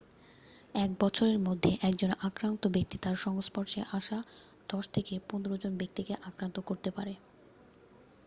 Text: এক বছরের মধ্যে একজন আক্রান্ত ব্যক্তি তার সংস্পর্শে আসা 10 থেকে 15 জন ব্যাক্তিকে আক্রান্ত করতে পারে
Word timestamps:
এক 0.75 0.89
বছরের 0.99 1.39
মধ্যে 1.39 1.71
একজন 1.81 2.11
আক্রান্ত 2.21 2.63
ব্যক্তি 2.67 2.97
তার 2.97 3.17
সংস্পর্শে 3.17 3.81
আসা 3.91 4.17
10 4.69 4.85
থেকে 4.87 5.13
15 5.29 5.61
জন 5.63 5.73
ব্যাক্তিকে 5.77 6.13
আক্রান্ত 6.21 6.57
করতে 6.59 6.89
পারে 6.91 7.13